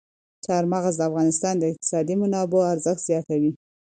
چار 0.45 0.63
مغز 0.71 0.95
د 0.97 1.01
افغانستان 1.09 1.53
د 1.57 1.63
اقتصادي 1.71 2.15
منابعو 2.21 2.69
ارزښت 2.73 3.01
زیاتوي. 3.09 3.51